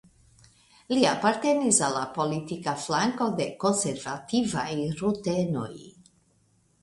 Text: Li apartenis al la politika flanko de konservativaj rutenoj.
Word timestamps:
Li 0.93 1.01
apartenis 1.09 1.81
al 1.87 1.93
la 1.97 2.01
politika 2.15 2.73
flanko 2.85 3.27
de 3.41 3.47
konservativaj 3.65 4.67
rutenoj. 5.03 5.71